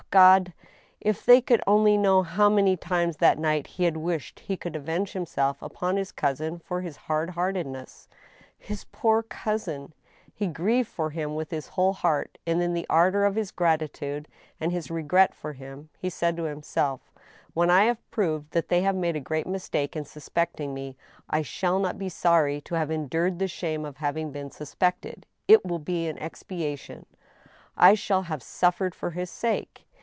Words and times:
Ah, 0.13 0.19
God 0.41 0.53
I 0.53 1.07
^if 1.07 1.23
they 1.23 1.39
could 1.39 1.61
only 1.65 1.95
know 1.95 2.21
how 2.21 2.49
many 2.49 2.75
times 2.75 3.15
that 3.17 3.39
night 3.39 3.65
he 3.65 3.85
had 3.85 3.95
wished 3.95 4.41
he 4.41 4.57
could 4.57 4.75
avenge 4.75 5.13
himself 5.13 5.61
upon 5.61 5.95
his 5.95 6.11
cousin 6.11 6.59
for 6.59 6.81
his 6.81 6.97
hard 6.97 7.29
heartedness! 7.29 8.09
His 8.59 8.83
poor 8.91 9.23
cousin! 9.23 9.93
He 10.33 10.47
grieved 10.47 10.89
for 10.89 11.11
him 11.11 11.33
with 11.35 11.49
his 11.51 11.69
whole 11.69 11.93
heart, 11.93 12.37
and, 12.45 12.61
in 12.61 12.73
the 12.73 12.85
ardor 12.89 13.23
of 13.23 13.35
his 13.35 13.51
gratitude 13.51 14.27
and 14.59 14.73
his 14.73 14.91
regret 14.91 15.33
for 15.33 15.53
him, 15.53 15.87
he 15.97 16.09
said 16.09 16.35
to 16.35 16.45
him 16.45 16.61
self:" 16.61 17.13
When 17.53 17.69
I 17.69 17.85
have 17.85 18.11
proved 18.11 18.51
that 18.51 18.67
they 18.67 18.81
have 18.81 18.95
made 18.97 19.15
a 19.15 19.21
great 19.21 19.47
mistake, 19.47 19.95
in 19.95 20.03
suspecting 20.03 20.73
me, 20.73 20.97
I 21.29 21.41
shall 21.41 21.79
not 21.79 21.97
be 21.97 22.09
sorry 22.09 22.59
to 22.61 22.75
have 22.75 22.91
endured 22.91 23.39
the 23.39 23.47
shame 23.47 23.85
of 23.85 23.95
having 23.97 24.33
been 24.33 24.51
suspected. 24.51 25.25
It 25.47 25.65
will 25.65 25.79
be 25.79 26.09
an 26.09 26.17
expiation. 26.17 27.05
I 27.77 27.93
shall 27.93 28.23
have 28.23 28.43
suf 28.43 28.79
fered 28.79 28.93
for 28.93 29.11
his 29.11 29.29
sake. 29.29 29.87